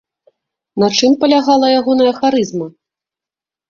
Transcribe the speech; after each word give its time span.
На 0.85 0.89
чым 1.01 1.11
палягала 1.25 1.71
ягоная 1.79 2.13
харызма? 2.19 2.67